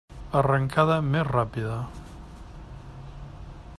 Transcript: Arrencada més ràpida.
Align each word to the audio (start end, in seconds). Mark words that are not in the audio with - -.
Arrencada 0.37 0.95
més 1.09 1.27
ràpida. 1.27 1.75